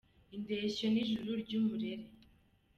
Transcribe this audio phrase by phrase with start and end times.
[0.35, 2.05] Indeshyo ni ijuru ry’umurere